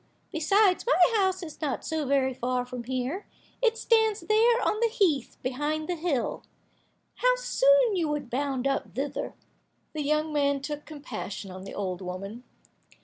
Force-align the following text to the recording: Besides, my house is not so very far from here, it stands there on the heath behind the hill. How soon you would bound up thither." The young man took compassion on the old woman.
Besides, 0.31 0.83
my 0.87 0.97
house 1.15 1.43
is 1.43 1.61
not 1.61 1.85
so 1.85 2.07
very 2.07 2.33
far 2.33 2.65
from 2.65 2.85
here, 2.85 3.27
it 3.61 3.77
stands 3.77 4.21
there 4.21 4.59
on 4.65 4.79
the 4.79 4.89
heath 4.91 5.37
behind 5.43 5.87
the 5.87 5.93
hill. 5.95 6.41
How 7.17 7.35
soon 7.35 7.95
you 7.95 8.07
would 8.09 8.27
bound 8.27 8.65
up 8.65 8.95
thither." 8.95 9.35
The 9.93 10.01
young 10.01 10.33
man 10.33 10.59
took 10.59 10.87
compassion 10.87 11.51
on 11.51 11.65
the 11.65 11.75
old 11.75 12.01
woman. 12.01 12.43